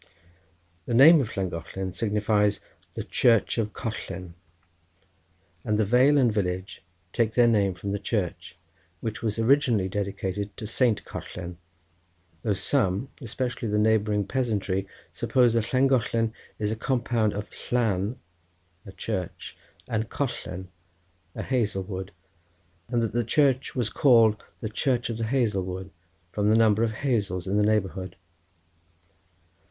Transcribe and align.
The 0.87 0.95
name 0.95 1.21
of 1.21 1.37
Llangollen 1.37 1.93
signifies 1.93 2.59
the 2.93 3.03
church 3.03 3.59
of 3.59 3.71
Collen, 3.71 4.33
and 5.63 5.77
the 5.77 5.85
vale 5.85 6.17
and 6.17 6.33
village 6.33 6.83
take 7.13 7.35
their 7.35 7.47
name 7.47 7.75
from 7.75 7.91
the 7.91 7.99
church, 7.99 8.57
which 8.99 9.21
was 9.21 9.37
originally 9.37 9.87
dedicated 9.87 10.57
to 10.57 10.65
Saint 10.65 11.05
Collen, 11.05 11.57
though 12.41 12.55
some, 12.55 13.09
especially 13.21 13.67
the 13.67 13.77
neighbouring 13.77 14.25
peasantry, 14.25 14.87
suppose 15.11 15.53
that 15.53 15.71
Llangollen 15.71 16.33
is 16.57 16.71
a 16.71 16.75
compound 16.75 17.33
of 17.33 17.47
Llan 17.71 18.17
a 18.87 18.91
church 18.91 19.55
and 19.87 20.09
Collen 20.09 20.69
a 21.35 21.43
hazel 21.43 21.83
wood, 21.83 22.11
and 22.87 23.03
that 23.03 23.11
the 23.13 23.23
church 23.23 23.75
was 23.75 23.91
called 23.91 24.43
the 24.61 24.67
church 24.69 25.11
of 25.11 25.19
the 25.19 25.25
hazel 25.27 25.61
wood 25.61 25.91
from 26.31 26.49
the 26.49 26.57
number 26.57 26.81
of 26.81 26.89
hazels 26.91 27.45
in 27.45 27.57
the 27.57 27.63
neighbourhood. 27.63 28.15